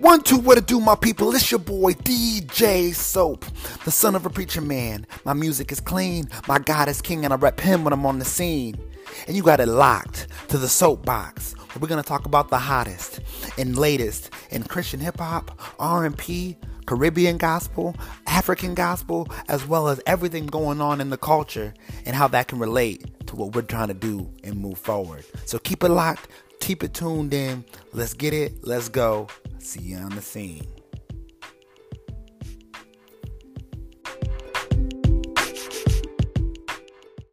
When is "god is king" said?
6.60-7.24